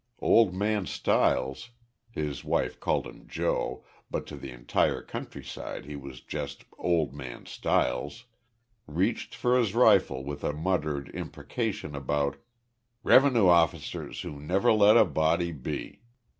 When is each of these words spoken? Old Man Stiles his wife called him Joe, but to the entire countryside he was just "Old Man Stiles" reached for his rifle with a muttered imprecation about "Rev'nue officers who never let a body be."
Old 0.17 0.51
Man 0.55 0.87
Stiles 0.87 1.69
his 2.09 2.43
wife 2.43 2.79
called 2.79 3.05
him 3.05 3.27
Joe, 3.27 3.85
but 4.09 4.25
to 4.25 4.35
the 4.35 4.49
entire 4.49 5.03
countryside 5.03 5.85
he 5.85 5.95
was 5.95 6.21
just 6.21 6.65
"Old 6.79 7.13
Man 7.13 7.45
Stiles" 7.45 8.25
reached 8.87 9.35
for 9.35 9.55
his 9.59 9.75
rifle 9.75 10.23
with 10.23 10.43
a 10.43 10.53
muttered 10.53 11.09
imprecation 11.13 11.93
about 11.93 12.37
"Rev'nue 13.03 13.45
officers 13.47 14.21
who 14.21 14.39
never 14.39 14.71
let 14.73 14.97
a 14.97 15.05
body 15.05 15.51
be." 15.51 16.01